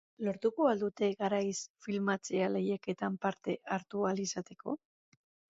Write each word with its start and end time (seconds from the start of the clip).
Lortuko 0.27 0.69
al 0.69 0.79
dute 0.83 1.09
garaiz 1.19 1.59
filmatzea 1.87 2.47
lehiaketan 2.55 3.19
parte 3.27 3.57
hartu 3.77 4.09
ahal 4.09 4.25
izateko? 4.27 4.77